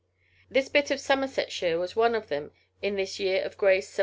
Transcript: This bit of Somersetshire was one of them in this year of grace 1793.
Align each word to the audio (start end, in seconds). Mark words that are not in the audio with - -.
This 0.49 0.67
bit 0.67 0.89
of 0.89 0.99
Somersetshire 0.99 1.77
was 1.77 1.95
one 1.95 2.15
of 2.15 2.27
them 2.29 2.51
in 2.81 2.95
this 2.95 3.19
year 3.19 3.43
of 3.43 3.55
grace 3.55 3.85
1793. 3.85 3.99